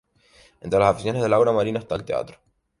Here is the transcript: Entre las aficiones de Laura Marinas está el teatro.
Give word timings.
Entre 0.61 0.79
las 0.79 0.93
aficiones 0.95 1.21
de 1.21 1.29
Laura 1.29 1.51
Marinas 1.51 1.83
está 1.83 1.93
el 1.93 2.03
teatro. 2.05 2.39